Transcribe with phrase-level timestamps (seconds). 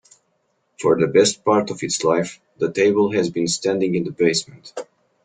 [0.81, 4.73] For the best part of its life, the table has been standing in the basement.